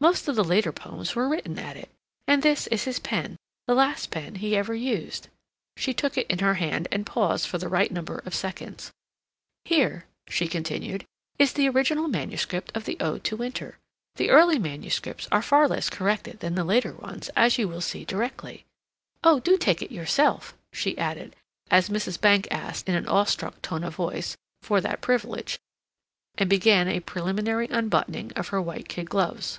[0.00, 1.90] Most of the later poems were written at it.
[2.28, 5.26] And this is his pen—the last pen he ever used."
[5.76, 8.92] She took it in her hand and paused for the right number of seconds.
[9.64, 11.04] "Here," she continued,
[11.40, 13.76] "is the original manuscript of the 'Ode to Winter.'
[14.14, 18.04] The early manuscripts are far less corrected than the later ones, as you will see
[18.04, 18.64] directly....
[19.24, 21.34] Oh, do take it yourself," she added,
[21.72, 22.20] as Mrs.
[22.20, 25.58] Bankes asked, in an awestruck tone of voice, for that privilege,
[26.36, 29.58] and began a preliminary unbuttoning of her white kid gloves.